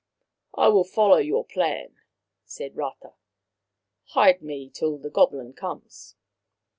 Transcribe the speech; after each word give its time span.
"I 0.55 0.67
will 0.69 0.83
follow 0.83 1.17
your 1.17 1.45
plan," 1.45 1.97
said 2.43 2.75
Rata." 2.75 3.13
Hide 4.15 4.41
me 4.41 4.67
till 4.71 4.97
the 4.97 5.11
goblin 5.11 5.53
comes." 5.53 6.15